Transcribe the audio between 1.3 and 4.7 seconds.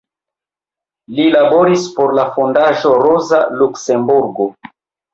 laboris por la Fondaĵo Roza Luksemburgo.